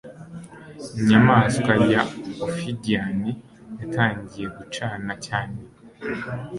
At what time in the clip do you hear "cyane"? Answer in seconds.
5.25-5.59